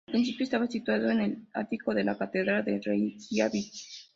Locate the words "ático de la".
1.53-2.17